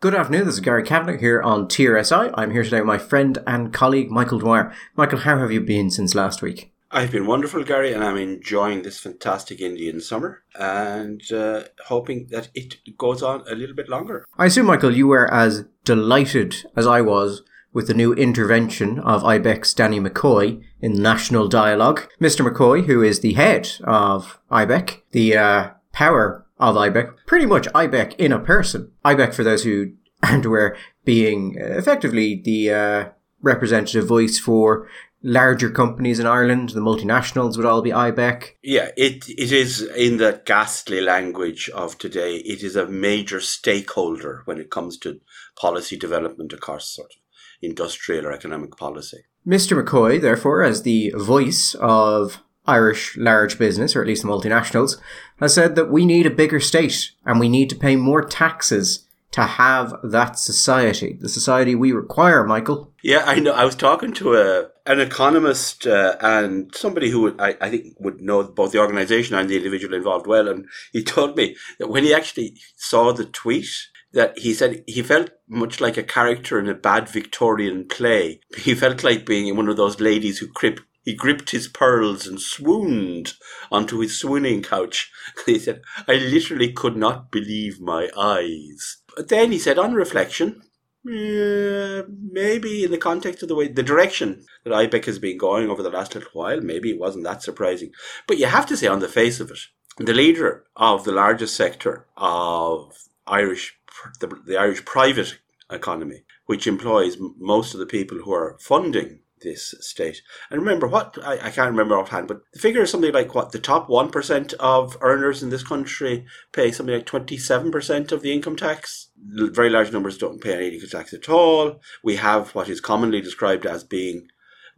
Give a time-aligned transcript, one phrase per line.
[0.00, 2.30] Good afternoon, this is Gary Kavanagh here on TRSI.
[2.34, 4.72] I'm here today with my friend and colleague Michael Dwyer.
[4.94, 6.72] Michael, how have you been since last week?
[6.92, 12.48] I've been wonderful, Gary, and I'm enjoying this fantastic Indian summer and uh, hoping that
[12.54, 14.24] it goes on a little bit longer.
[14.38, 17.42] I assume, Michael, you were as delighted as I was
[17.72, 22.08] with the new intervention of IBEC's Danny McCoy in National Dialogue.
[22.20, 22.48] Mr.
[22.48, 28.16] McCoy, who is the head of IBEC, the uh, power of IBEC, pretty much IBEC
[28.16, 28.92] in a person.
[29.04, 33.08] IBEC, for those who aren't aware, being effectively the uh,
[33.42, 34.88] representative voice for
[35.22, 38.50] larger companies in Ireland, the multinationals would all be IBEC.
[38.62, 42.36] Yeah, it it is in the ghastly language of today.
[42.36, 45.20] It is a major stakeholder when it comes to
[45.56, 47.16] policy development across sort of
[47.60, 49.18] industrial or economic policy.
[49.46, 49.82] Mr.
[49.82, 55.00] McCoy, therefore, as the voice of Irish large business, or at least the multinationals,
[55.40, 59.06] has said that we need a bigger state and we need to pay more taxes
[59.30, 62.92] to have that society, the society we require, Michael.
[63.02, 63.52] Yeah, I know.
[63.52, 68.22] I was talking to a an economist uh, and somebody who I, I think would
[68.22, 72.04] know both the organisation and the individual involved well, and he told me that when
[72.04, 73.68] he actually saw the tweet,
[74.12, 78.40] that he said he felt much like a character in a bad Victorian play.
[78.56, 82.38] He felt like being one of those ladies who crib, he gripped his pearls and
[82.38, 83.32] swooned
[83.72, 85.10] onto his swooning couch.
[85.46, 88.98] He said, I literally could not believe my eyes.
[89.16, 90.60] But then he said, on reflection,
[91.06, 95.70] uh, maybe in the context of the way, the direction that IBEC has been going
[95.70, 97.90] over the last little while, maybe it wasn't that surprising.
[98.26, 99.60] But you have to say, on the face of it,
[99.96, 102.92] the leader of the largest sector of
[103.26, 103.78] Irish,
[104.20, 105.38] the, the Irish private
[105.70, 110.22] economy, which employs most of the people who are funding this state.
[110.50, 113.52] And remember what I, I can't remember offhand, but the figure is something like what
[113.52, 118.12] the top one percent of earners in this country pay something like twenty seven percent
[118.12, 119.10] of the income tax.
[119.18, 121.80] Very large numbers don't pay any income tax at all.
[122.02, 124.28] We have what is commonly described as being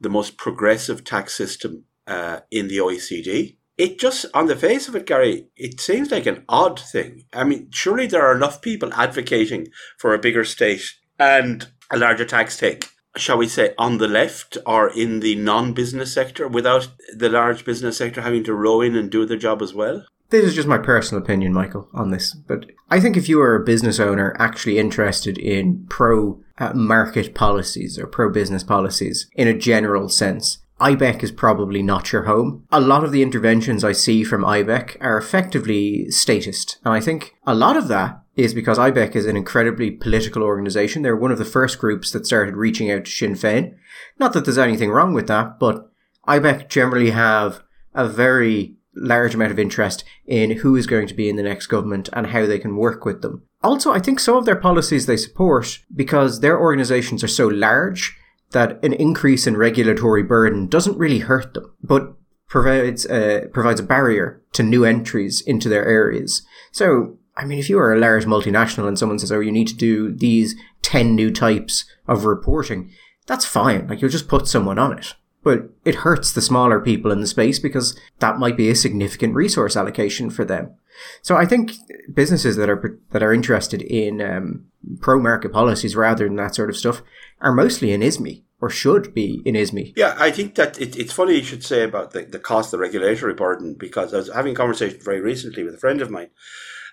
[0.00, 3.56] the most progressive tax system uh, in the OECD.
[3.76, 7.25] It just, on the face of it, Gary, it seems like an odd thing.
[7.32, 10.82] I mean, surely there are enough people advocating for a bigger state
[11.19, 15.72] and a larger tax take shall we say, on the left or in the non
[15.72, 19.62] business sector without the large business sector having to row in and do their job
[19.62, 20.04] as well?
[20.31, 22.34] This is just my personal opinion, Michael, on this.
[22.34, 27.34] But I think if you are a business owner actually interested in pro uh, market
[27.34, 32.65] policies or pro business policies in a general sense, IBEC is probably not your home.
[32.70, 36.78] A lot of the interventions I see from IBEC are effectively statist.
[36.84, 41.02] And I think a lot of that is because IBEC is an incredibly political organization.
[41.02, 43.74] They're one of the first groups that started reaching out to Sinn Féin.
[44.18, 45.91] Not that there's anything wrong with that, but
[46.28, 47.62] IBEC generally have
[47.94, 51.66] a very large amount of interest in who is going to be in the next
[51.66, 53.42] government and how they can work with them.
[53.62, 58.16] Also, I think some of their policies they support because their organizations are so large
[58.52, 62.14] that an increase in regulatory burden doesn't really hurt them, but
[62.48, 66.42] provides a, provides a barrier to new entries into their areas.
[66.72, 69.68] So I mean, if you are a large multinational and someone says, oh, you need
[69.68, 72.92] to do these 10 new types of reporting,
[73.26, 73.88] that's fine.
[73.88, 75.14] Like, you'll just put someone on it.
[75.42, 79.34] But it hurts the smaller people in the space because that might be a significant
[79.34, 80.74] resource allocation for them.
[81.22, 81.72] So I think
[82.12, 84.66] businesses that are that are interested in um,
[85.00, 87.00] pro market policies rather than that sort of stuff
[87.40, 89.94] are mostly in ISME or should be in ISME.
[89.96, 92.72] Yeah, I think that it, it's funny you should say about the, the cost of
[92.72, 96.10] the regulatory burden because I was having a conversation very recently with a friend of
[96.10, 96.28] mine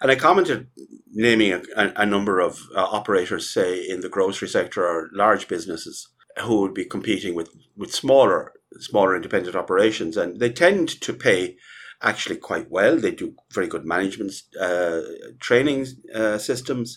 [0.02, 0.68] and I commented
[1.12, 1.64] naming a,
[1.96, 6.08] a number of uh, operators, say in the grocery sector or large businesses,
[6.42, 11.56] who would be competing with, with smaller smaller independent operations, and they tend to pay
[12.02, 12.98] actually quite well.
[12.98, 15.02] They do very good management uh,
[15.40, 16.96] training uh, systems,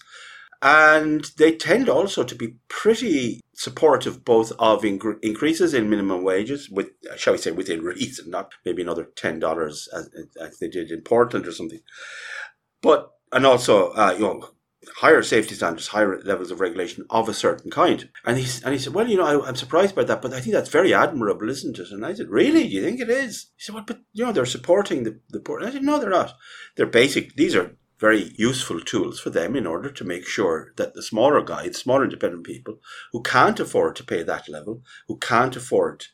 [0.60, 6.90] and they tend also to be pretty supportive both of increases in minimum wages, with
[7.16, 11.02] shall we say within reason, not maybe another ten dollars as, as they did in
[11.02, 11.80] Portland or something,
[12.82, 14.50] but and also uh, you know
[14.96, 18.08] higher safety standards, higher levels of regulation of a certain kind.
[18.24, 20.40] And he and he said, well, you know, I, am surprised by that, but I
[20.40, 21.90] think that's very admirable, isn't it?
[21.90, 22.64] And I said, really?
[22.64, 23.50] Do you think it is?
[23.56, 25.58] He said, well, but you know, they're supporting the the poor.
[25.58, 26.34] And I said, no, they're not.
[26.76, 27.34] They're basic.
[27.34, 31.42] These are very useful tools for them in order to make sure that the smaller
[31.42, 32.78] guys, smaller independent people
[33.12, 36.06] who can't afford to pay that level, who can't afford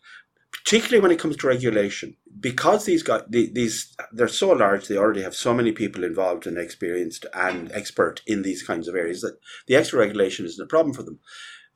[0.67, 5.23] particularly when it comes to regulation, because these guys, these they're so large, they already
[5.23, 9.39] have so many people involved and experienced and expert in these kinds of areas that
[9.69, 11.21] the extra regulation isn't a problem for them.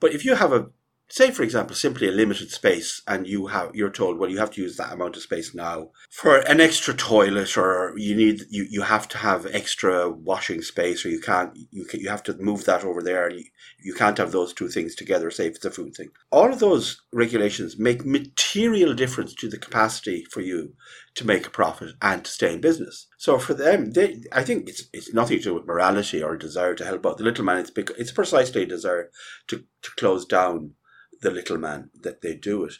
[0.00, 0.70] But if you have a
[1.10, 4.52] say for example simply a limited space and you have you're told well you have
[4.52, 5.90] to use that amount of space now.
[6.08, 11.04] For an extra toilet or you need you, you have to have extra washing space
[11.04, 13.44] or you can't you can, you have to move that over there and you,
[13.82, 16.10] you can't have those two things together say if it's a food thing.
[16.30, 20.74] All of those regulations make material difference to the capacity for you
[21.16, 23.08] to make a profit and to stay in business.
[23.18, 26.38] So for them they, i think it's it's nothing to do with morality or a
[26.38, 27.58] desire to help out the little man.
[27.58, 29.10] It's because it's precisely a desire
[29.48, 30.74] to, to close down
[31.20, 32.74] the little man that they do it.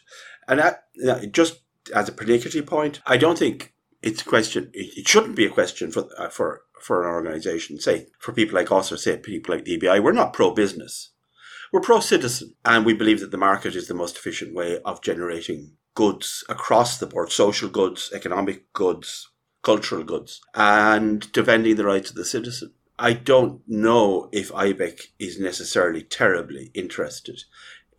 [0.47, 1.61] And just
[1.95, 4.71] as a predicatory point, I don't think it's a question.
[4.73, 7.79] It shouldn't be a question for uh, for for an organisation.
[7.79, 11.11] Say for people like us or say people like EBI, we're not pro business.
[11.71, 15.01] We're pro citizen, and we believe that the market is the most efficient way of
[15.01, 19.29] generating goods across the board: social goods, economic goods,
[19.63, 22.73] cultural goods, and defending the rights of the citizen.
[22.97, 27.41] I don't know if IBEC is necessarily terribly interested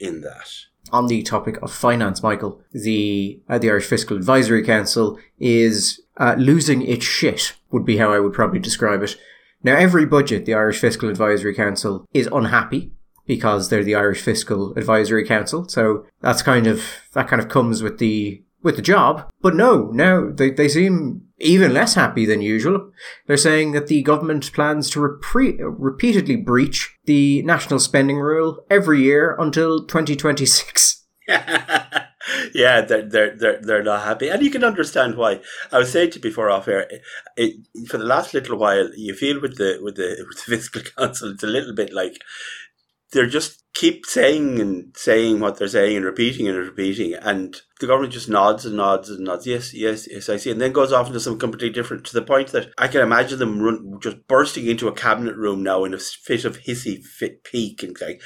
[0.03, 0.49] in that.
[0.91, 6.35] On the topic of finance, Michael, the uh, the Irish Fiscal Advisory Council is uh,
[6.37, 7.55] losing its shit.
[7.71, 9.17] Would be how I would probably describe it.
[9.63, 12.93] Now, every budget, the Irish Fiscal Advisory Council is unhappy
[13.27, 15.69] because they're the Irish Fiscal Advisory Council.
[15.69, 16.83] So that's kind of
[17.15, 19.31] that kind of comes with the with the job.
[19.41, 22.91] But no, now they, they seem even less happy than usual.
[23.27, 29.03] They're saying that the government plans to repre- repeatedly breach the national spending rule every
[29.03, 31.05] year until 2026.
[32.55, 34.29] yeah, they're, they're, they're, they're not happy.
[34.29, 35.41] And you can understand why.
[35.71, 36.89] I was saying to you before off air,
[37.37, 40.83] it, for the last little while, you feel with the, with the, with the fiscal
[40.97, 42.19] council, it's a little bit like
[43.13, 47.87] they're just keep saying and saying what they're saying and repeating and repeating and the
[47.87, 49.47] government just nods and nods and nods.
[49.47, 50.51] Yes yes yes i see.
[50.51, 53.39] And then goes off into something completely different to the point that i can imagine
[53.39, 57.45] them run, just bursting into a cabinet room now in a fit of hissy fit
[57.45, 58.19] pique and saying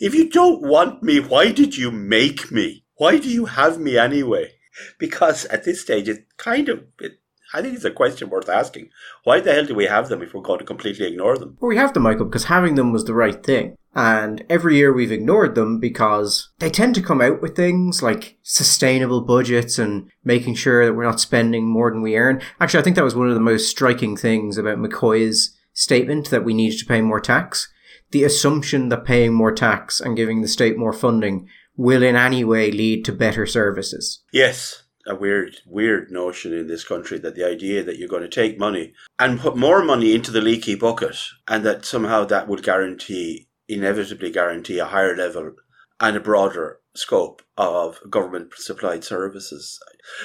[0.00, 2.84] if you don't want me why did you make me?
[2.96, 4.52] Why do you have me anyway?
[4.98, 7.12] Because at this stage it kind of it,
[7.54, 8.90] I think it's a question worth asking.
[9.24, 11.58] Why the hell do we have them if we're going to completely ignore them?
[11.60, 13.76] Well, we have them, Michael, because having them was the right thing.
[13.94, 18.38] And every year we've ignored them because they tend to come out with things like
[18.42, 22.40] sustainable budgets and making sure that we're not spending more than we earn.
[22.58, 26.44] Actually, I think that was one of the most striking things about McCoy's statement that
[26.44, 27.70] we needed to pay more tax.
[28.12, 32.44] The assumption that paying more tax and giving the state more funding will in any
[32.44, 34.22] way lead to better services.
[34.32, 38.28] Yes, a weird, weird notion in this country that the idea that you're going to
[38.28, 41.16] take money and put more money into the leaky bucket
[41.48, 45.54] and that somehow that would guarantee inevitably guarantee a higher level
[46.00, 49.80] and a broader scope of government supplied services.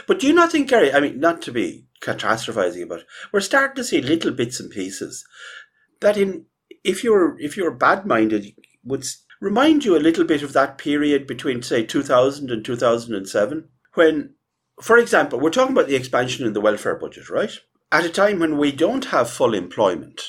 [0.08, 3.76] But do you not think, Gary, I mean, not to be catastrophizing, but we're starting
[3.76, 5.26] to see little bits and pieces
[6.02, 6.46] that in,
[6.84, 8.54] if you're, if you're bad minded,
[8.84, 9.06] would
[9.40, 14.34] remind you a little bit of that period between, say, 2000 and 2007, when,
[14.82, 17.52] for example, we're talking about the expansion in the welfare budget, right?
[17.92, 20.22] At a time when we don't have full employment,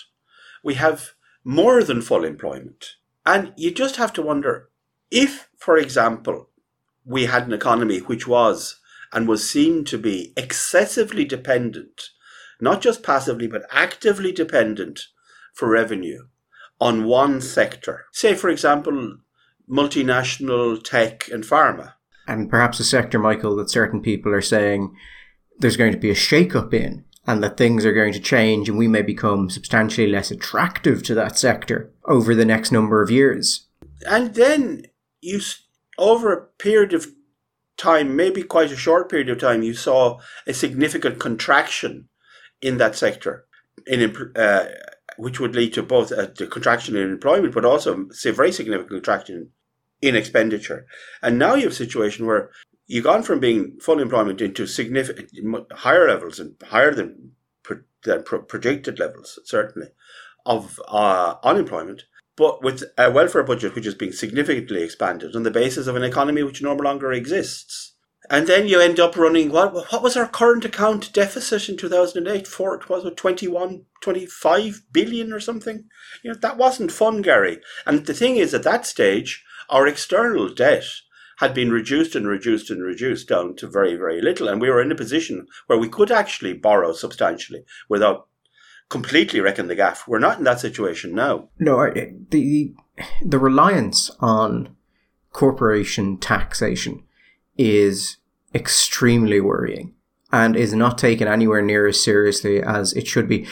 [0.62, 1.12] we have
[1.44, 2.96] more than full employment.
[3.26, 4.70] And you just have to wonder
[5.10, 6.48] if, for example,
[7.04, 8.80] we had an economy which was
[9.12, 12.10] and was seen to be excessively dependent,
[12.60, 15.00] not just passively, but actively dependent
[15.54, 16.28] for revenue
[16.80, 18.06] on one sector.
[18.12, 19.18] Say, for example,
[19.68, 21.94] multinational tech and pharma.
[22.28, 24.94] And perhaps a sector, Michael, that certain people are saying
[25.58, 28.78] there's going to be a shake-up in and that things are going to change and
[28.78, 33.66] we may become substantially less attractive to that sector over the next number of years.
[34.06, 34.84] And then
[35.22, 35.40] you,
[35.96, 37.06] over a period of
[37.78, 42.08] time, maybe quite a short period of time, you saw a significant contraction
[42.60, 43.46] in that sector,
[43.86, 44.66] in uh,
[45.16, 48.90] which would lead to both a, a contraction in employment, but also a very significant
[48.90, 49.50] contraction
[50.00, 50.86] in expenditure.
[51.22, 52.50] And now you have a situation where
[52.86, 55.30] you've gone from being full employment into significant
[55.72, 57.32] higher levels and higher than,
[58.04, 59.88] than projected levels, certainly,
[60.46, 62.04] of uh, unemployment,
[62.36, 66.04] but with a welfare budget which is being significantly expanded on the basis of an
[66.04, 67.94] economy which no longer exists.
[68.30, 72.46] And then you end up running what what was our current account deficit in 2008?
[72.46, 75.84] For it was it 21, 25 billion or something?
[76.22, 77.60] You know, that wasn't fun, Gary.
[77.86, 80.84] And the thing is, at that stage, our external debt
[81.38, 84.48] had been reduced and reduced and reduced down to very, very little.
[84.48, 88.26] And we were in a position where we could actually borrow substantially without
[88.88, 90.08] completely wrecking the gaff.
[90.08, 91.48] We're not in that situation now.
[91.58, 91.92] No,
[92.30, 92.74] the,
[93.24, 94.74] the reliance on
[95.32, 97.04] corporation taxation
[97.56, 98.16] is
[98.54, 99.94] extremely worrying
[100.32, 103.46] and is not taken anywhere near as seriously as it should be.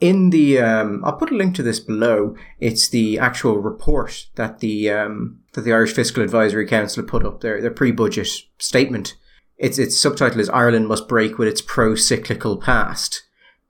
[0.00, 2.34] In the um, I'll put a link to this below.
[2.60, 7.40] It's the actual report that the um, that the Irish Fiscal Advisory Council put up
[7.40, 9.16] their their pre-budget statement.
[9.56, 13.22] Its its subtitle is Ireland must break with its pro-cyclical past.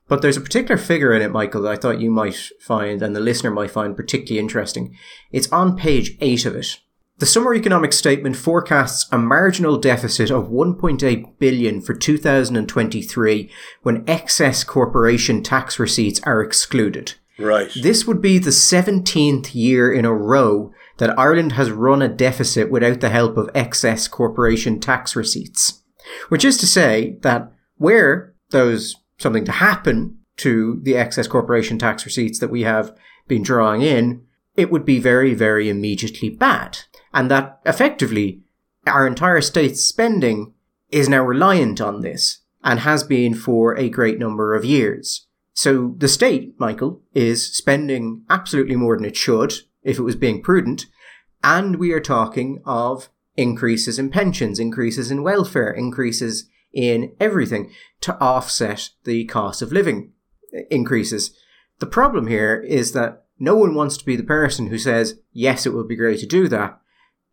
[0.08, 3.14] But there's a particular figure in it, Michael, that I thought you might find and
[3.14, 4.96] the listener might find particularly interesting.
[5.32, 6.78] It's on page eight of it.
[7.18, 13.50] The summer economic statement forecasts a marginal deficit of 1.8 billion for 2023
[13.82, 17.14] when excess corporation tax receipts are excluded.
[17.38, 17.70] Right.
[17.74, 22.70] This would be the 17th year in a row that Ireland has run a deficit
[22.70, 25.82] without the help of excess corporation tax receipts.
[26.28, 32.04] Which is to say that where there's something to happen to the excess corporation tax
[32.04, 32.94] receipts that we have
[33.26, 36.78] been drawing in, it would be very, very immediately bad
[37.12, 38.42] and that effectively
[38.86, 40.54] our entire state's spending
[40.90, 45.26] is now reliant on this and has been for a great number of years.
[45.54, 50.42] So the state, Michael, is spending absolutely more than it should if it was being
[50.42, 50.86] prudent.
[51.42, 57.70] And we are talking of increases in pensions, increases in welfare, increases in everything
[58.02, 60.12] to offset the cost of living
[60.70, 61.34] increases.
[61.78, 65.66] The problem here is that no one wants to be the person who says, yes,
[65.66, 66.80] it would be great to do that,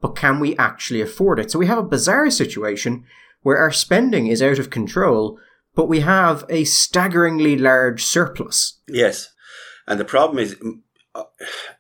[0.02, 1.52] but can we actually afford it?
[1.52, 3.06] So we have a bizarre situation
[3.42, 5.40] where our spending is out of control,
[5.76, 8.80] but we have a staggeringly large surplus.
[8.88, 9.30] Yes.
[9.88, 10.58] And the problem is,
[11.16, 11.24] uh,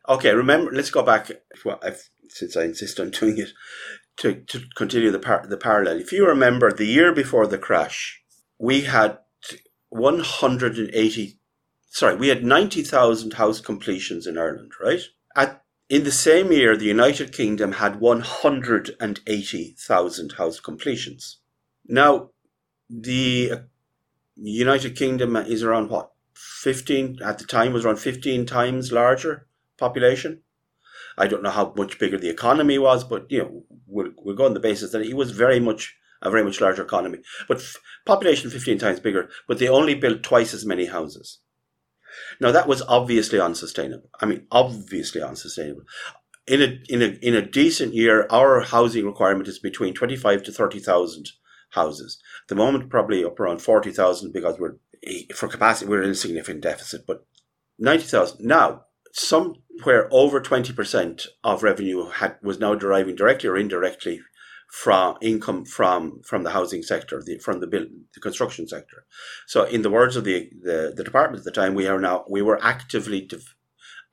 [0.10, 1.32] okay, remember, let's go back,
[1.65, 3.50] well, I've, since I insist on doing it,
[4.18, 6.00] to, to continue the, par- the parallel.
[6.00, 8.22] If you remember, the year before the crash,
[8.60, 9.18] we had
[9.89, 11.39] 180,
[11.93, 15.00] sorry, we had 90,000 house completions in Ireland, right?
[15.35, 21.38] At in the same year, the United Kingdom had 180,000 house completions.
[21.88, 22.31] Now,
[22.89, 23.57] the uh,
[24.35, 26.09] United Kingdom is around what?
[26.33, 29.45] 15, at the time, was around 15 times larger
[29.77, 30.41] population.
[31.15, 34.45] I don't know how much bigger the economy was, but, you know, we'll, we'll go
[34.45, 37.19] on the basis that it was very much a very much larger economy.
[37.47, 41.39] But f- population 15 times bigger, but they only built twice as many houses.
[42.39, 44.10] Now that was obviously unsustainable.
[44.20, 45.84] I mean, obviously unsustainable.
[46.46, 50.43] In a in a in a decent year, our housing requirement is between twenty five
[50.43, 51.29] to thirty thousand
[51.72, 52.22] houses.
[52.43, 54.77] At the moment, probably up around forty thousand because we're
[55.36, 57.05] for capacity we're in a significant deficit.
[57.08, 57.25] But
[57.77, 58.86] ninety thousand now.
[59.15, 64.22] Somewhere over twenty percent of revenue had, was now deriving directly or indirectly
[64.74, 69.06] from income from from the housing sector, the, from the build, the construction sector.
[69.46, 72.25] So, in the words of the, the, the department at the time, we are now
[72.27, 73.30] we were actively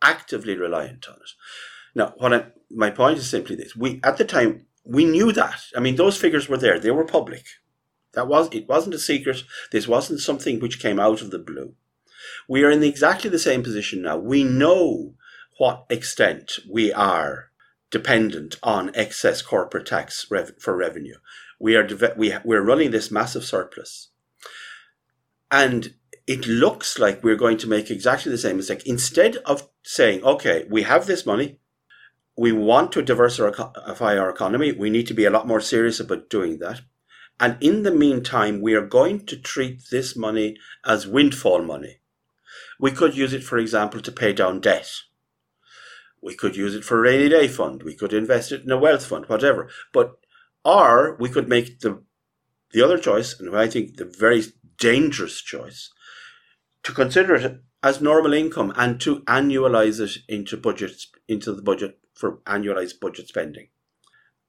[0.03, 1.31] actively reliant on it.
[1.95, 5.63] Now, what I, my point is simply this: we at the time we knew that.
[5.75, 7.47] I mean, those figures were there; they were public.
[8.13, 9.45] That was it wasn't a secret.
[9.73, 11.73] This wasn't something which came out of the blue.
[12.47, 14.19] We are in exactly the same position now.
[14.19, 15.15] We know
[15.57, 17.50] what extent we are
[17.91, 21.17] dependent on excess corporate tax rev- for revenue.
[21.59, 24.09] We are de- we we're running this massive surplus,
[25.51, 25.95] and
[26.27, 28.87] it looks like we're going to make exactly the same mistake.
[28.87, 31.59] Instead of saying, "Okay, we have this money,
[32.37, 34.73] we want to diversify our economy.
[34.73, 36.83] We need to be a lot more serious about doing that."
[37.41, 42.01] And in the meantime, we are going to treat this money as windfall money.
[42.79, 44.91] We could use it, for example, to pay down debt
[46.23, 47.83] we could use it for a rainy day fund.
[47.83, 49.69] We could invest it in a wealth fund, whatever.
[49.93, 50.13] But,
[50.65, 52.03] or we could make the,
[52.73, 54.45] the other choice, and I think the very
[54.79, 55.91] dangerous choice,
[56.83, 61.99] to consider it as normal income and to annualize it into budgets, into the budget
[62.15, 63.69] for annualized budget spending.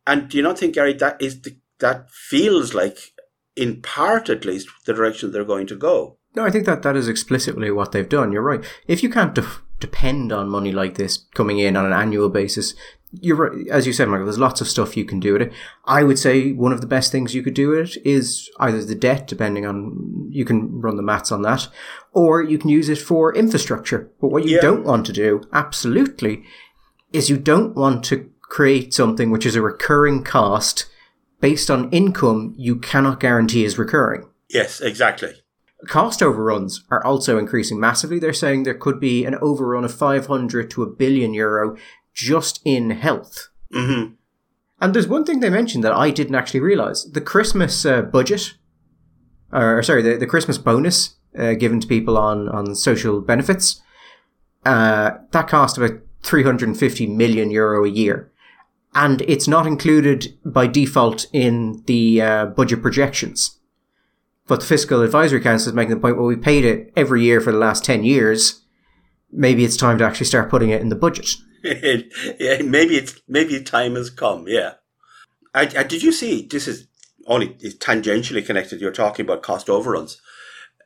[0.05, 3.13] And do you not think, Gary, that is the, that feels like,
[3.55, 6.17] in part at least, the direction they're going to go?
[6.35, 8.31] No, I think that that is explicitly what they've done.
[8.31, 8.63] You're right.
[8.87, 12.73] If you can't def- depend on money like this coming in on an annual basis,
[13.11, 13.67] you're right.
[13.67, 15.53] As you said, Michael, there's lots of stuff you can do with it.
[15.85, 18.83] I would say one of the best things you could do with it is either
[18.83, 21.67] the debt, depending on, you can run the maths on that,
[22.13, 24.09] or you can use it for infrastructure.
[24.21, 24.61] But what you yeah.
[24.61, 26.43] don't want to do, absolutely,
[27.11, 30.85] is you don't want to create something which is a recurring cost
[31.41, 34.29] based on income you cannot guarantee is recurring.
[34.49, 35.33] Yes, exactly.
[35.87, 38.19] Cost overruns are also increasing massively.
[38.19, 41.75] They're saying there could be an overrun of 500 to a billion euro
[42.13, 43.49] just in health.
[43.73, 44.13] Mm-hmm.
[44.79, 47.05] And there's one thing they mentioned that I didn't actually realize.
[47.11, 48.55] The Christmas uh, budget,
[49.51, 53.81] or sorry, the, the Christmas bonus uh, given to people on, on social benefits,
[54.65, 58.31] uh, that cost about 350 million euro a year.
[58.93, 63.57] And it's not included by default in the uh, budget projections
[64.51, 67.39] But the Fiscal Advisory Council is making the point, well, we paid it every year
[67.39, 68.65] for the last 10 years.
[69.31, 71.35] Maybe it's time to actually start putting it in the budget.
[71.63, 74.43] yeah, maybe it's maybe time has come.
[74.49, 74.73] Yeah.
[75.55, 76.45] I, I, did you see?
[76.45, 76.85] This is
[77.27, 78.81] only tangentially connected.
[78.81, 80.19] You're talking about cost overruns.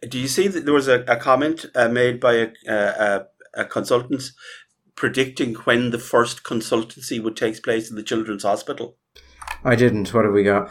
[0.08, 3.66] Do you see that there was a, a comment uh, made by a, a, a
[3.66, 4.30] consultant
[4.94, 8.98] predicting when the first consultancy would take place in the children's hospital?
[9.64, 10.14] I didn't.
[10.14, 10.70] What have we got?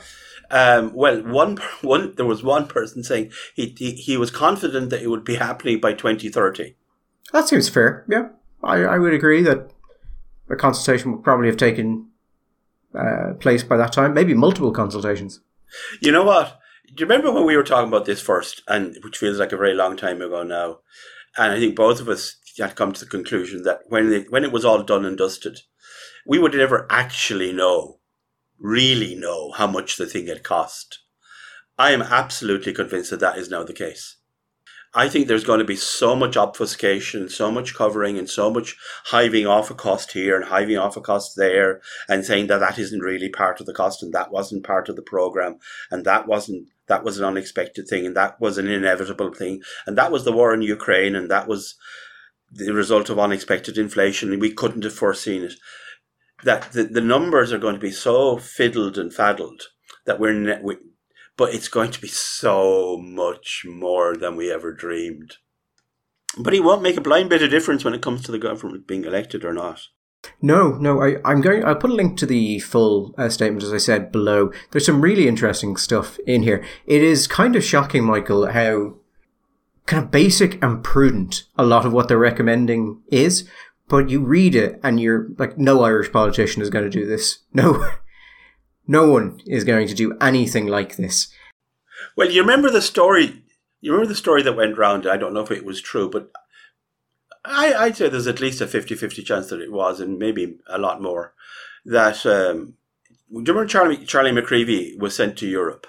[0.50, 5.02] Um, well, one one there was one person saying he, he he was confident that
[5.02, 6.76] it would be happening by 2030.
[7.32, 8.04] That seems fair.
[8.08, 8.28] Yeah,
[8.62, 9.70] I, I would agree that
[10.50, 12.08] a consultation would probably have taken
[12.94, 14.14] uh, place by that time.
[14.14, 15.40] Maybe multiple consultations.
[16.00, 16.58] You know what?
[16.86, 19.56] Do you remember when we were talking about this first, and which feels like a
[19.56, 20.78] very long time ago now?
[21.36, 24.44] And I think both of us had come to the conclusion that when it, when
[24.44, 25.60] it was all done and dusted,
[26.26, 27.98] we would never actually know,
[28.58, 31.00] really know how much the thing had cost.
[31.78, 34.16] I am absolutely convinced that that is now the case.
[34.96, 38.76] I think there's going to be so much obfuscation, so much covering, and so much
[39.06, 42.78] hiving off a cost here and hiving off a cost there, and saying that that
[42.78, 45.58] isn't really part of the cost and that wasn't part of the program
[45.90, 49.96] and that wasn't that was an unexpected thing and that was an inevitable thing and
[49.96, 51.76] that was the war in Ukraine and that was
[52.52, 55.54] the result of unexpected inflation and we couldn't have foreseen it.
[56.44, 59.62] That the, the numbers are going to be so fiddled and faddled
[60.06, 60.76] that we're ne- we,
[61.36, 65.36] but it's going to be so much more than we ever dreamed.
[66.38, 68.86] But he won't make a blind bit of difference when it comes to the government
[68.86, 69.80] being elected or not.
[70.40, 71.64] No, no, I, I'm going.
[71.64, 74.52] I'll put a link to the full uh, statement, as I said below.
[74.70, 76.64] There's some really interesting stuff in here.
[76.86, 78.94] It is kind of shocking, Michael, how
[79.86, 83.48] kind of basic and prudent a lot of what they're recommending is.
[83.88, 87.40] But you read it and you're like, no Irish politician is going to do this.
[87.52, 87.90] No,
[88.86, 91.28] no one is going to do anything like this.
[92.16, 93.42] Well, you remember the story.
[93.80, 95.06] You remember the story that went round.
[95.06, 96.30] I don't know if it was true, but
[97.44, 100.78] I, I'd say there's at least a 50-50 chance that it was, and maybe a
[100.78, 101.34] lot more.
[101.84, 102.74] That um,
[103.30, 105.86] do you remember Charlie Charlie McCreevy was sent to Europe,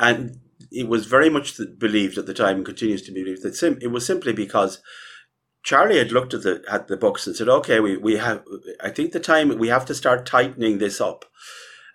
[0.00, 0.40] and
[0.70, 3.78] it was very much believed at the time, and continues to be believed that sim-
[3.82, 4.80] it was simply because
[5.66, 8.44] Charlie had looked at the at the books and said, "Okay, we, we have.
[8.80, 11.24] I think the time we have to start tightening this up."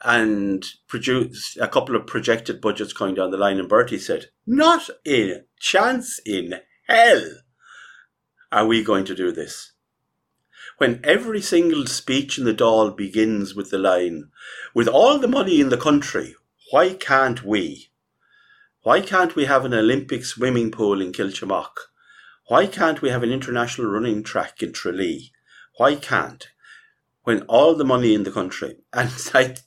[0.04, 3.60] and produce a couple of projected budgets going down the line.
[3.60, 6.56] And Bertie said, Not in chance in
[6.88, 7.24] hell
[8.52, 9.74] are we going to do this.
[10.80, 14.32] When every single speech in the Dáil begins with the line,
[14.74, 16.36] With all the money in the country,
[16.72, 17.92] why can't we?
[18.82, 21.91] Why can't we have an Olympic swimming pool in Kiltimagh?
[22.52, 25.32] Why can't we have an international running track in Tralee?
[25.78, 26.46] Why can't?
[27.24, 29.60] when all the money in the country and like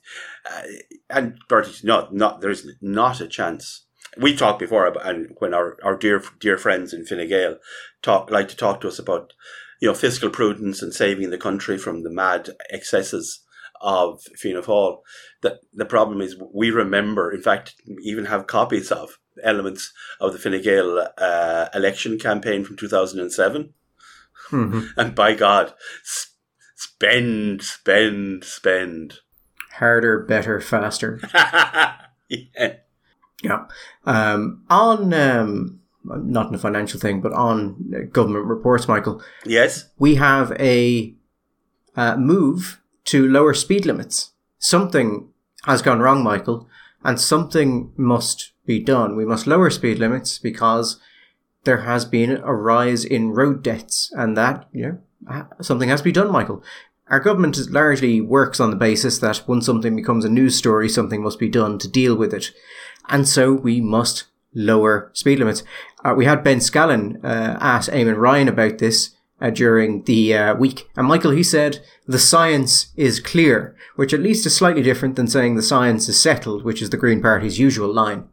[0.50, 0.62] uh,
[1.08, 3.86] and Bertie, no, not there's not a chance.
[4.18, 7.56] We talked before about and when our, our dear dear friends in Fine Gael
[8.02, 9.32] talk like to talk to us about
[9.80, 13.40] you know fiscal prudence and saving the country from the mad excesses
[13.80, 14.98] of Fianna Fáil.
[15.42, 20.38] The the problem is we remember, in fact, even have copies of elements of the
[20.38, 23.74] Fine Gael uh, election campaign from two thousand and seven.
[24.50, 24.86] Mm-hmm.
[25.00, 25.72] And by God,
[26.84, 29.20] Spend, spend, spend.
[29.72, 31.20] Harder, better, faster.
[32.28, 32.76] yeah.
[33.42, 33.66] Yeah.
[34.04, 39.22] Um, on, um, not in a financial thing, but on government reports, Michael.
[39.44, 39.90] Yes.
[39.98, 41.14] We have a
[41.96, 44.30] uh, move to lower speed limits.
[44.58, 45.28] Something
[45.64, 46.68] has gone wrong, Michael,
[47.02, 49.16] and something must be done.
[49.16, 51.00] We must lower speed limits because
[51.64, 56.04] there has been a rise in road deaths, and that, you know, something has to
[56.04, 56.62] be done, Michael.
[57.08, 61.22] Our government largely works on the basis that when something becomes a news story, something
[61.22, 62.50] must be done to deal with it.
[63.08, 64.24] And so we must
[64.54, 65.62] lower speed limits.
[66.04, 70.54] Uh, we had Ben Scallan uh, ask Eamon Ryan about this uh, during the uh,
[70.54, 70.88] week.
[70.96, 75.26] And Michael, he said, the science is clear, which at least is slightly different than
[75.26, 78.28] saying the science is settled, which is the Green Party's usual line.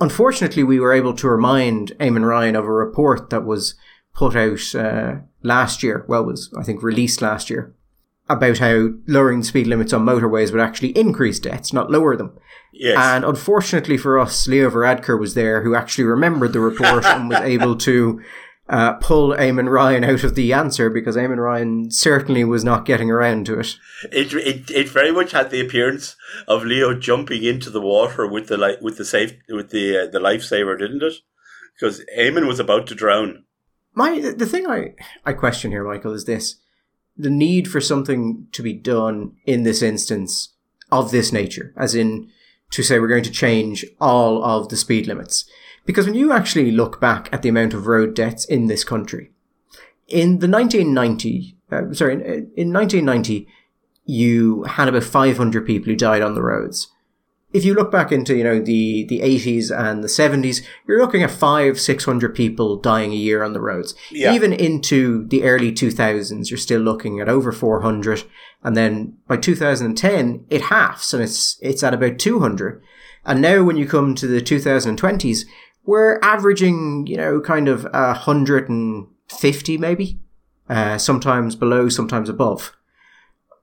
[0.00, 3.74] Unfortunately, we were able to remind Eamon Ryan of a report that was
[4.14, 6.04] put out uh, last year.
[6.08, 7.74] Well, was I think released last year
[8.28, 12.38] about how lowering speed limits on motorways would actually increase deaths, not lower them.
[12.72, 12.98] Yes.
[12.98, 17.40] And unfortunately for us, Leo Varadkar was there, who actually remembered the report and was
[17.40, 18.20] able to
[18.68, 23.10] uh, pull Eamon Ryan out of the answer because Eamon Ryan certainly was not getting
[23.10, 23.76] around to it.
[24.12, 24.70] It, it.
[24.70, 28.82] it very much had the appearance of Leo jumping into the water with the light
[28.82, 31.14] with the safe with the uh, the lifesaver, didn't it?
[31.74, 33.44] Because Eamon was about to drown.
[33.94, 36.56] My the thing I I question here, Michael, is this:
[37.16, 40.54] the need for something to be done in this instance
[40.90, 42.30] of this nature, as in
[42.70, 45.48] to say we're going to change all of the speed limits.
[45.88, 49.30] Because when you actually look back at the amount of road deaths in this country,
[50.06, 52.20] in the 1990, uh, sorry, in,
[52.54, 53.48] in 1990,
[54.04, 56.88] you had about 500 people who died on the roads.
[57.54, 61.22] If you look back into, you know, the, the 80s and the 70s, you're looking
[61.22, 63.94] at five, 600 people dying a year on the roads.
[64.10, 64.34] Yeah.
[64.34, 68.24] Even into the early 2000s, you're still looking at over 400.
[68.62, 72.82] And then by 2010, it halves and it's, it's at about 200.
[73.24, 75.44] And now when you come to the 2020s,
[75.84, 80.20] we're averaging, you know, kind of a hundred and fifty maybe,
[80.68, 82.76] uh, sometimes below, sometimes above.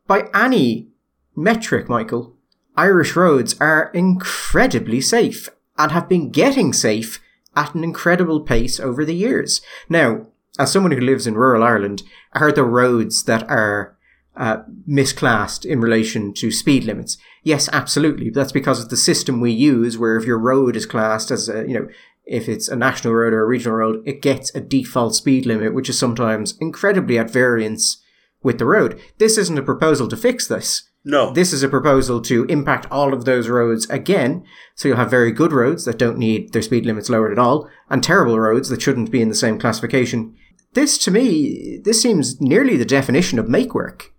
[0.07, 0.89] By any
[1.35, 2.35] metric, Michael,
[2.77, 7.19] Irish roads are incredibly safe and have been getting safe
[7.55, 9.61] at an incredible pace over the years.
[9.89, 10.27] Now,
[10.59, 13.94] as someone who lives in rural Ireland, are the roads that are
[14.37, 17.17] uh, misclassed in relation to speed limits?
[17.43, 18.29] Yes, absolutely.
[18.29, 21.67] That's because of the system we use, where if your road is classed as a,
[21.67, 21.87] you know,
[22.25, 25.73] if it's a national road or a regional road, it gets a default speed limit,
[25.73, 28.01] which is sometimes incredibly at variance
[28.41, 28.99] with the road.
[29.17, 30.89] This isn't a proposal to fix this.
[31.03, 31.31] No.
[31.31, 34.43] This is a proposal to impact all of those roads again.
[34.73, 37.69] So you'll have very good roads that don't need their speed limits lowered at all,
[37.91, 40.35] and terrible roads that shouldn't be in the same classification.
[40.73, 44.11] This, to me, this seems nearly the definition of make work.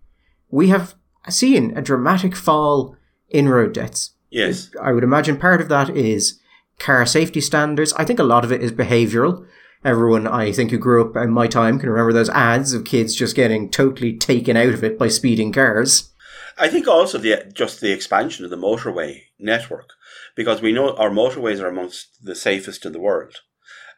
[0.50, 0.94] We have
[1.28, 2.96] seen a dramatic fall
[3.28, 4.12] in road deaths.
[4.30, 4.70] yes.
[4.80, 6.38] I would imagine part of that is
[6.78, 7.92] car safety standards.
[7.94, 9.46] I think a lot of it is behavioral.
[9.84, 13.14] Everyone, I think, who grew up in my time can remember those ads of kids
[13.14, 16.10] just getting totally taken out of it by speeding cars.
[16.58, 19.90] I think also the just the expansion of the motorway network,
[20.34, 23.42] because we know our motorways are amongst the safest in the world,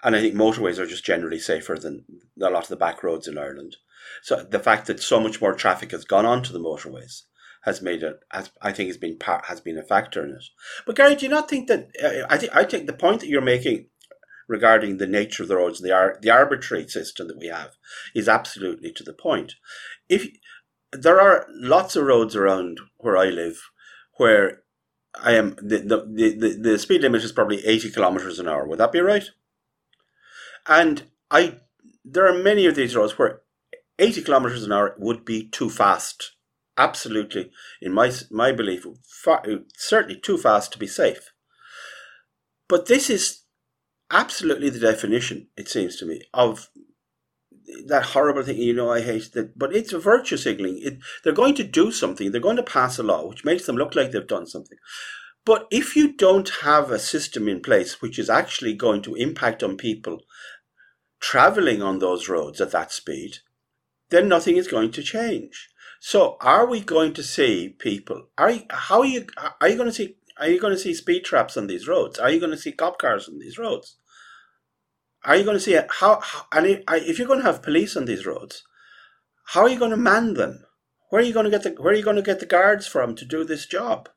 [0.03, 2.05] and I think motorways are just generally safer than
[2.41, 3.77] a lot of the back roads in Ireland.
[4.23, 7.23] So the fact that so much more traffic has gone onto the motorways
[7.63, 8.21] has made it.
[8.31, 10.45] Has, I think has been part has been a factor in it.
[10.87, 11.91] But Gary, do you not think that?
[12.03, 13.87] Uh, I think I think the point that you're making
[14.49, 17.77] regarding the nature of the roads, the ar- the arbitrary system that we have,
[18.15, 19.55] is absolutely to the point.
[20.09, 20.29] If
[20.93, 23.61] there are lots of roads around where I live
[24.17, 24.63] where
[25.23, 28.67] I am the, the, the, the speed limit is probably 80 kilometers an hour.
[28.67, 29.31] Would that be right?
[30.67, 31.59] And I
[32.05, 33.43] there are many of these roads where
[33.99, 36.33] 80 kilometers an hour would be too fast.
[36.77, 37.51] Absolutely,
[37.83, 39.45] in my my belief, far,
[39.77, 41.33] certainly too fast to be safe.
[42.69, 43.43] But this is
[44.11, 46.69] absolutely the definition, it seems to me, of
[47.87, 48.59] that horrible thing.
[48.59, 50.79] You know, I hate that, but it's a virtue signaling.
[50.83, 52.31] It, they're going to do something.
[52.31, 54.79] They're going to pass a law which makes them look like they've done something.
[55.45, 59.63] But if you don't have a system in place which is actually going to impact
[59.63, 60.21] on people
[61.21, 63.39] traveling on those roads at that speed,
[64.11, 65.69] then nothing is going to change.
[66.01, 68.29] So, are we going to see people?
[68.39, 69.27] Are how are you?
[69.61, 70.17] Are you going to see?
[70.39, 72.19] Are you going to see speed traps on these roads?
[72.19, 73.97] Are you going to see cop cars on these roads?
[75.25, 75.75] Are you going to see?
[75.75, 78.63] How, how and if you're going to have police on these roads,
[79.47, 80.65] how are you going to man them?
[81.11, 82.87] Where are you going to get the Where are you going to get the guards
[82.87, 84.09] from to do this job?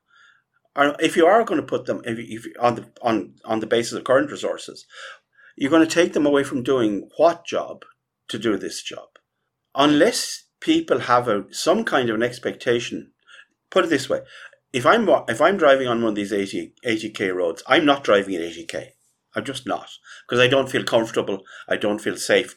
[0.76, 3.94] If you are going to put them if, if on the on on the basis
[3.94, 4.86] of current resources,
[5.56, 7.84] you're going to take them away from doing what job
[8.28, 9.08] to do this job,
[9.74, 13.12] unless people have a some kind of an expectation.
[13.70, 14.20] Put it this way:
[14.72, 18.34] if I'm if I'm driving on one of these 80 80k roads, I'm not driving
[18.36, 18.90] at 80k.
[19.34, 19.90] I'm just not
[20.26, 21.42] because I don't feel comfortable.
[21.68, 22.56] I don't feel safe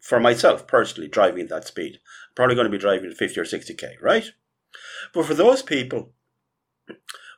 [0.00, 1.94] for myself personally driving at that speed.
[1.94, 4.30] I'm probably going to be driving at 50 or 60k, right?
[5.12, 6.12] But for those people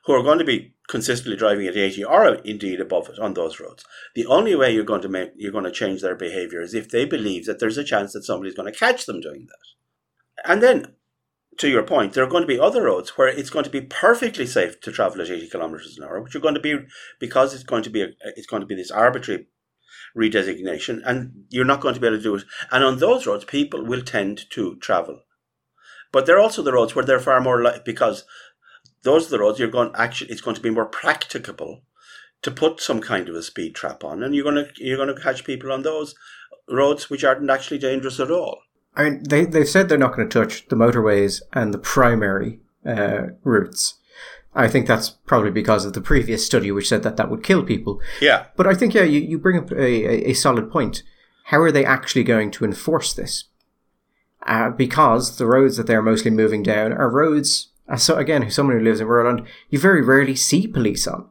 [0.05, 3.59] who are going to be consistently driving at 80 or indeed above it on those
[3.59, 6.73] roads, the only way you're going to make you're going to change their behavior is
[6.73, 10.49] if they believe that there's a chance that somebody's going to catch them doing that.
[10.49, 10.95] And then
[11.57, 13.81] to your point, there are going to be other roads where it's going to be
[13.81, 16.77] perfectly safe to travel at 80 kilometers an hour, which are going to be
[17.19, 19.47] because it's going to be a, it's going to be this arbitrary
[20.15, 22.43] redesignation, and you're not going to be able to do it.
[22.71, 25.21] And on those roads, people will tend to travel,
[26.11, 28.23] but they're also the roads where they're far more like because
[29.07, 31.81] those are the roads you're going actually it's going to be more practicable
[32.41, 35.13] to put some kind of a speed trap on, and you're going to you're going
[35.13, 36.15] to catch people on those
[36.69, 38.59] roads which aren't actually dangerous at all.
[38.95, 42.59] I mean, they they've said they're not going to touch the motorways and the primary
[42.85, 43.95] uh, routes.
[44.55, 47.63] I think that's probably because of the previous study, which said that that would kill
[47.63, 48.01] people.
[48.19, 51.03] Yeah, But I think yeah, you, you bring up a, a, a solid point.
[51.45, 53.45] How are they actually going to enforce this?
[54.47, 57.69] Uh, because the roads that they're mostly moving down are roads.
[57.89, 61.29] Uh, so again, someone who lives in rural Ireland, you very rarely see police on.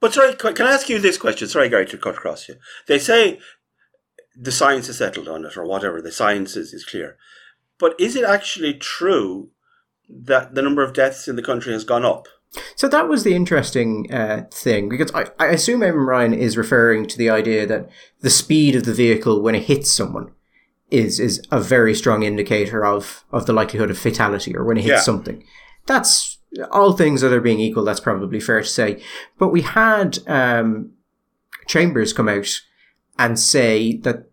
[0.00, 1.48] But sorry, can I ask you this question?
[1.48, 2.56] Sorry, Gary, to cut across you.
[2.86, 3.38] They say
[4.38, 6.02] the science is settled on it, or whatever.
[6.02, 7.16] The science is, is clear.
[7.78, 9.50] But is it actually true
[10.08, 12.28] that the number of deaths in the country has gone up
[12.76, 17.06] So that was the interesting uh, thing because I, I assume Eamon Ryan is referring
[17.08, 17.88] to the idea that
[18.20, 20.30] the speed of the vehicle when it hits someone
[20.90, 24.82] is is a very strong indicator of of the likelihood of fatality or when it
[24.84, 25.00] hits Yeah.
[25.00, 25.42] something.
[25.86, 26.38] That's
[26.70, 27.84] all things other being equal.
[27.84, 29.02] That's probably fair to say.
[29.38, 30.92] But we had um,
[31.66, 32.60] Chambers come out
[33.18, 34.30] and say that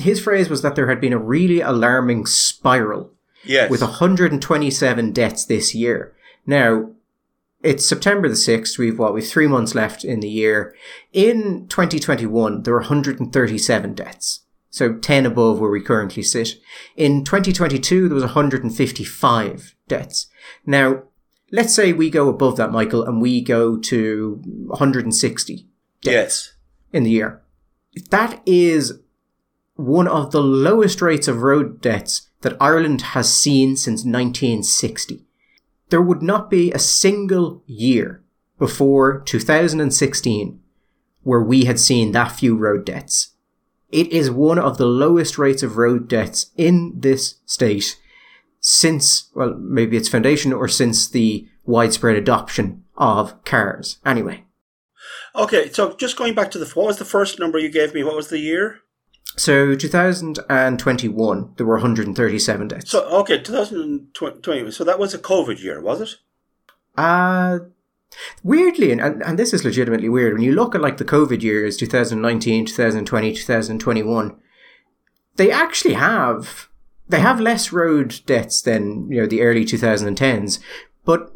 [0.00, 3.12] his phrase was that there had been a really alarming spiral
[3.44, 3.70] Yes.
[3.70, 6.14] with 127 deaths this year.
[6.46, 6.90] Now,
[7.62, 8.76] it's September the 6th.
[8.78, 9.14] We've what?
[9.14, 10.74] We've three months left in the year.
[11.12, 14.40] In 2021, there were 137 deaths.
[14.76, 16.60] So 10 above where we currently sit.
[16.96, 20.26] In 2022, there was 155 deaths.
[20.66, 21.04] Now,
[21.50, 25.66] let's say we go above that, Michael, and we go to 160
[26.02, 26.52] yes.
[26.92, 27.42] in the year.
[28.10, 29.00] That is
[29.76, 35.24] one of the lowest rates of road deaths that Ireland has seen since 1960.
[35.88, 38.22] There would not be a single year
[38.58, 40.60] before 2016
[41.22, 43.35] where we had seen that few road deaths.
[43.90, 47.98] It is one of the lowest rates of road deaths in this state
[48.60, 53.98] since, well, maybe its foundation or since the widespread adoption of cars.
[54.04, 54.44] Anyway.
[55.34, 58.02] Okay, so just going back to the what was the first number you gave me?
[58.02, 58.80] What was the year?
[59.36, 62.90] So 2021, there were 137 deaths.
[62.90, 64.70] So okay, 2020.
[64.70, 66.16] So that was a COVID year, was it?
[66.96, 67.58] Uh,
[68.42, 71.76] weirdly, and, and, this is legitimately weird, when you look at like the COVID years,
[71.76, 74.36] 2019, 2020, 2021,
[75.36, 76.68] they actually have,
[77.08, 80.58] they have less road deaths than, you know, the early 2010s,
[81.04, 81.30] but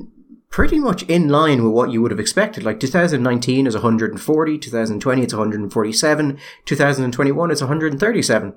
[0.50, 2.64] pretty much in line with what you would have expected.
[2.64, 8.54] Like 2019 is 140, 2020 it's 147, 2021 it's 137.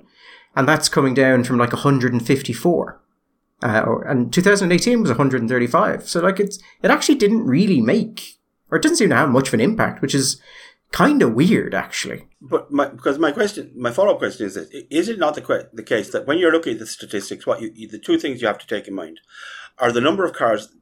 [0.56, 3.00] And that's coming down from like 154.
[3.62, 6.08] Uh, and 2018 was 135.
[6.08, 8.38] So like it's, it actually didn't really make,
[8.70, 10.40] or it doesn't seem to have much of an impact, which is
[10.94, 12.28] kind of weird actually.
[12.40, 15.40] But my, because my question, my follow up question is this: Is it not the
[15.40, 18.40] que- the case that when you're looking at the statistics, what you the two things
[18.40, 19.20] you have to take in mind
[19.78, 20.72] are the number of cars.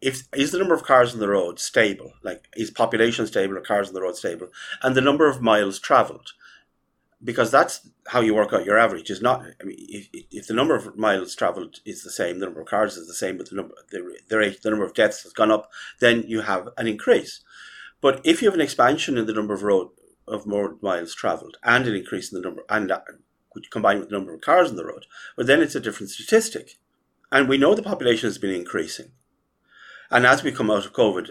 [0.00, 3.60] If is the number of cars on the road stable, like is population stable or
[3.60, 4.48] cars on the road stable,
[4.82, 6.32] and the number of miles travelled,
[7.22, 9.10] because that's how you work out your average.
[9.10, 9.44] Is not.
[9.60, 12.68] I mean, if, if the number of miles travelled is the same, the number of
[12.68, 15.32] cars is the same, but the number the, the rate the number of deaths has
[15.32, 17.40] gone up, then you have an increase.
[18.00, 19.88] But if you have an expansion in the number of road
[20.28, 23.00] of more miles travelled and an increase in the number and uh,
[23.52, 26.10] which combined with the number of cars on the road, well then it's a different
[26.10, 26.76] statistic.
[27.32, 29.10] And we know the population has been increasing.
[30.10, 31.30] And as we come out of COVID,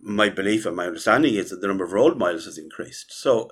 [0.00, 3.12] my belief and my understanding is that the number of road miles has increased.
[3.12, 3.50] So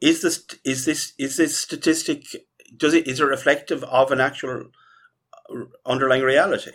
[0.00, 2.24] is this is this is this statistic
[2.76, 4.66] does it is it reflective of an actual
[5.50, 6.72] uh, underlying reality?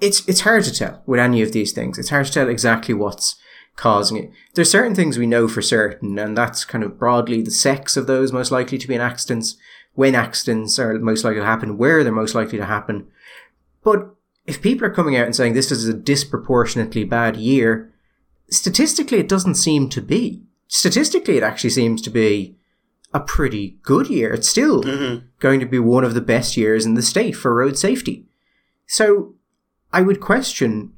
[0.00, 1.98] It's, it's hard to tell with any of these things.
[1.98, 3.36] It's hard to tell exactly what's
[3.76, 4.30] causing it.
[4.54, 8.06] There's certain things we know for certain, and that's kind of broadly the sex of
[8.06, 9.56] those most likely to be in accidents,
[9.94, 13.06] when accidents are most likely to happen, where they're most likely to happen.
[13.82, 14.14] But
[14.46, 17.92] if people are coming out and saying this is a disproportionately bad year,
[18.50, 20.45] statistically it doesn't seem to be.
[20.68, 22.56] Statistically, it actually seems to be
[23.14, 24.32] a pretty good year.
[24.32, 25.26] It's still mm-hmm.
[25.38, 28.26] going to be one of the best years in the state for road safety.
[28.86, 29.34] So
[29.92, 30.92] I would question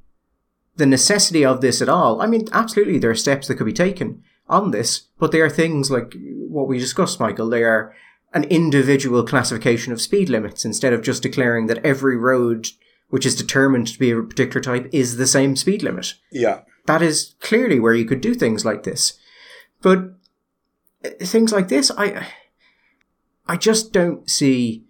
[0.76, 2.22] the necessity of this at all.
[2.22, 5.50] I mean, absolutely, there are steps that could be taken on this, but they are
[5.50, 6.14] things like
[6.48, 7.48] what we discussed, Michael.
[7.48, 7.94] They are
[8.32, 12.68] an individual classification of speed limits instead of just declaring that every road
[13.10, 16.14] which is determined to be a particular type is the same speed limit.
[16.30, 16.60] Yeah.
[16.86, 19.18] That is clearly where you could do things like this.
[19.80, 20.14] But
[21.04, 22.28] uh, things like this, I,
[23.46, 24.84] I just don't see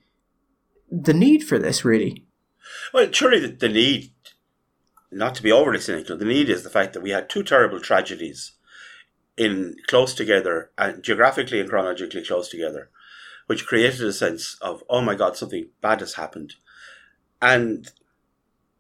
[0.91, 2.27] the need for this really.
[2.93, 4.13] Well, surely the, the need,
[5.11, 7.81] not to be overly cynical, the need is the fact that we had two terrible
[7.81, 8.53] tragedies
[9.37, 12.91] in close together and geographically and chronologically close together,
[13.47, 16.55] which created a sense of, oh my God, something bad has happened.
[17.41, 17.91] And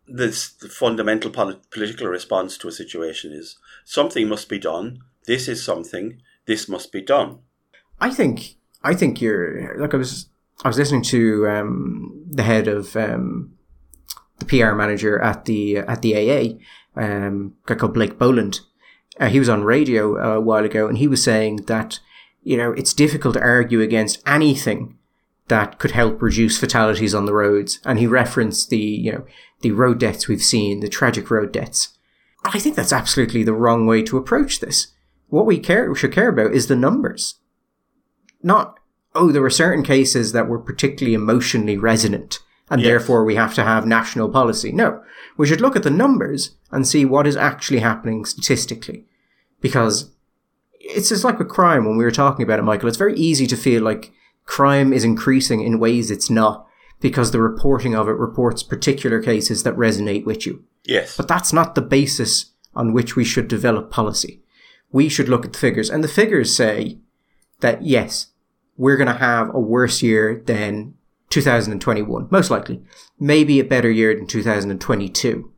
[0.08, 5.00] this the fundamental polit- political response to a situation is something must be done.
[5.28, 6.22] This is something.
[6.46, 7.40] This must be done.
[8.00, 10.30] I think I think you're like I was
[10.64, 13.52] I was listening to um, the head of um,
[14.38, 18.60] the PR manager at the at the AA, um, guy called Blake Boland.
[19.20, 22.00] Uh, he was on radio a while ago, and he was saying that
[22.42, 24.96] you know it's difficult to argue against anything
[25.48, 27.80] that could help reduce fatalities on the roads.
[27.84, 29.26] And he referenced the you know
[29.60, 31.98] the road deaths we've seen, the tragic road deaths.
[32.44, 34.94] I think that's absolutely the wrong way to approach this.
[35.28, 37.36] What we care should care about is the numbers
[38.42, 38.78] not,
[39.14, 42.38] oh, there were certain cases that were particularly emotionally resonant
[42.70, 42.88] and Yes.
[42.88, 44.72] therefore we have to have national policy.
[44.72, 45.02] No,
[45.36, 49.06] we should look at the numbers and see what is actually happening statistically.
[49.60, 50.12] Because
[50.80, 52.88] it's just like with crime when we were talking about it, Michael.
[52.88, 54.12] It's very easy to feel like
[54.44, 56.66] crime is increasing in ways it's not
[57.00, 60.64] because the reporting of it reports particular cases that resonate with you.
[60.84, 61.16] Yes.
[61.16, 64.42] But that's not the basis on which we should develop policy.
[64.90, 66.98] We should look at the figures, and the figures say
[67.60, 68.28] that yes,
[68.76, 70.94] we're going to have a worse year than
[71.30, 72.80] 2021, most likely.
[73.18, 75.52] Maybe a better year than 2022.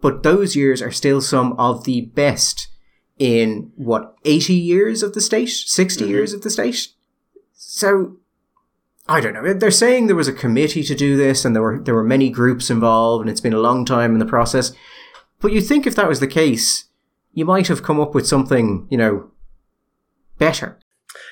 [0.00, 2.68] But those years are still some of the best
[3.18, 5.48] in what, 80 years of the state?
[5.50, 6.08] 60 Mhm.
[6.08, 6.88] years of the state?
[7.54, 8.16] So,
[9.06, 9.52] I don't know.
[9.54, 12.30] They're saying there was a committee to do this and there were, there were many
[12.30, 14.72] groups involved and it's been a long time in the process.
[15.40, 16.84] But you'd think if that was the case,
[17.32, 19.30] you might have come up with something, you know,
[20.38, 20.78] better.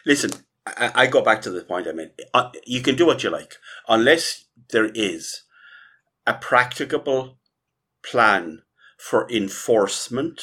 [0.07, 0.31] Listen,
[0.67, 2.11] I, I go back to the point I made.
[2.33, 3.57] Uh, You can do what you like,
[3.89, 5.43] unless there is
[6.27, 7.39] a practicable
[8.03, 8.63] plan
[8.99, 10.43] for enforcement.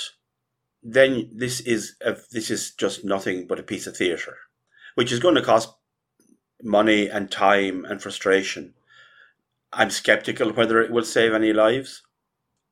[0.83, 4.37] Then this is a, this is just nothing but a piece of theatre,
[4.95, 5.73] which is going to cost
[6.63, 8.73] money and time and frustration.
[9.73, 12.01] I'm skeptical whether it will save any lives,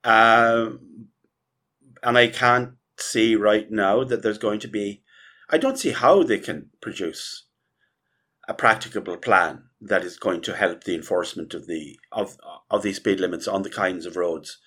[0.03, 1.07] um,
[2.05, 5.03] and I can't see right now that there's going to be
[5.49, 7.45] I don't see how they can produce
[8.47, 12.37] a practicable plan that is going to help the enforcement of the of
[12.69, 14.57] of these speed limits on the kinds of roads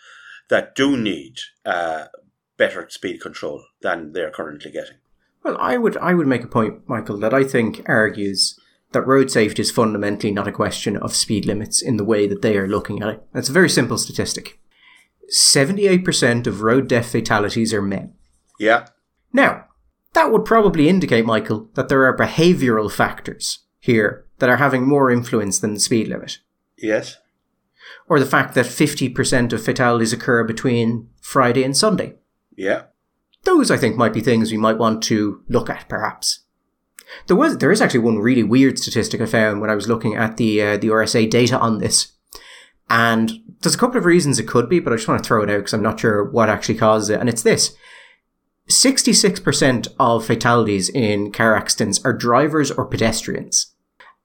[0.48, 2.06] that do need uh,
[2.56, 4.96] better speed control than they're currently getting.
[5.42, 8.58] Well, I would I would make a point, Michael, that I think argues
[8.92, 12.42] that road safety is fundamentally not a question of speed limits in the way that
[12.42, 13.22] they are looking at it.
[13.34, 14.58] It's a very simple statistic.
[15.32, 18.14] 78% of road death fatalities are men.
[18.58, 18.86] Yeah,
[19.32, 19.66] Now,
[20.14, 25.10] that would probably indicate, Michael, that there are behavioural factors here that are having more
[25.10, 26.38] influence than the speed limit.
[26.76, 27.18] yes,
[28.08, 32.14] Or the fact that 50% of fatalities occur between Friday and Sunday.
[32.56, 32.84] yeah,
[33.44, 36.40] Those, I think, might be things we might want to look at, perhaps.
[37.28, 40.14] There was, there is actually one really weird statistic I found when I was looking
[40.16, 42.12] at the uh, the RSA data on this,
[42.90, 45.42] and there's a couple of reasons it could be, but I just want to throw
[45.42, 47.74] it out because I'm not sure what actually causes it, and it's this:
[48.68, 53.74] sixty-six percent of fatalities in car accidents are drivers or pedestrians,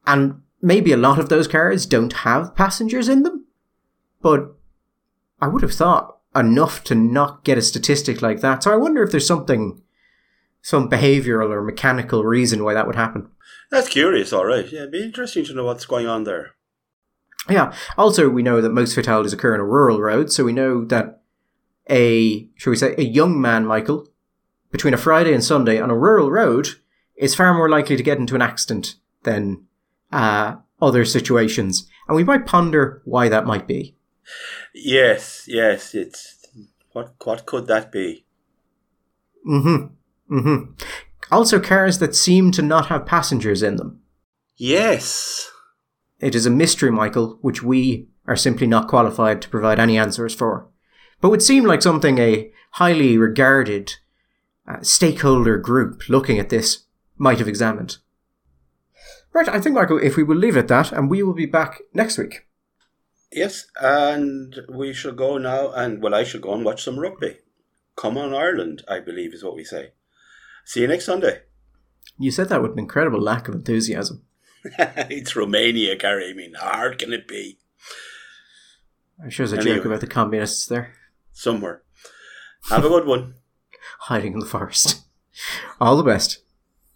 [0.05, 3.45] and maybe a lot of those cars don't have passengers in them,
[4.21, 4.55] but
[5.41, 8.63] I would have thought enough to not get a statistic like that.
[8.63, 9.81] So I wonder if there's something,
[10.61, 13.29] some behavioural or mechanical reason why that would happen.
[13.69, 14.31] that's curious.
[14.31, 16.52] All right, yeah, it'd be interesting to know what's going on there.
[17.49, 17.73] Yeah.
[17.97, 21.21] Also, we know that most fatalities occur on a rural road, so we know that
[21.89, 24.07] a, shall we say, a young man, Michael,
[24.71, 26.69] between a Friday and Sunday on a rural road
[27.15, 29.65] is far more likely to get into an accident than
[30.11, 31.87] uh, other situations.
[32.07, 33.95] And we might ponder why that might be.
[34.73, 36.37] Yes, yes, it's
[36.93, 38.25] what what could that be?
[39.47, 40.37] Mm-hmm.
[40.37, 40.73] Mm-hmm.
[41.31, 44.01] Also, cars that seem to not have passengers in them.
[44.55, 45.49] Yes,
[46.23, 50.33] It is a mystery, Michael, which we are simply not qualified to provide any answers
[50.33, 50.69] for.
[51.19, 53.95] But would seem like something a highly regarded
[54.65, 56.85] uh, stakeholder group looking at this
[57.17, 57.97] might have examined.
[59.33, 61.45] Right, I think, Michael, if we will leave it at that, and we will be
[61.45, 62.47] back next week.
[63.31, 67.39] yes, and we shall go now, and well, I shall go and watch some rugby.
[67.97, 69.91] Come on, Ireland, I believe is what we say.
[70.63, 71.41] See you next Sunday.
[72.17, 74.23] You said that with an incredible lack of enthusiasm.
[75.09, 76.29] it's Romania, Gary.
[76.29, 77.59] I mean, how hard can it be?
[79.21, 79.77] I'm sure there's a Anyway.
[79.77, 80.93] joke about the communists there
[81.31, 81.81] Somewhere.
[82.69, 83.35] Have a good one.
[84.01, 85.01] hiding in the forest.
[85.81, 86.42] All the best.